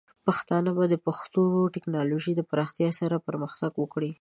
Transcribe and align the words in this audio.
پښتانه 0.25 0.69
به 0.77 0.83
د 0.89 0.95
پښتو 1.05 1.41
د 1.53 1.57
ټیکنالوجۍ 1.73 2.33
پراختیا 2.51 2.89
سره 2.99 3.23
پرمختګ 3.27 3.71
وکړي. 3.77 4.09